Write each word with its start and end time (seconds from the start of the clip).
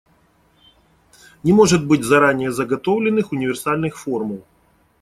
Не 1.43 1.53
может 1.53 1.85
быть 1.85 2.03
заранее 2.03 2.51
заготовленных 2.51 3.31
универсальных 3.31 3.99
формул. 3.99 4.43